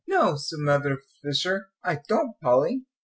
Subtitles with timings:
[0.07, 2.85] "No," said Mother Fisher, "I don't, Polly."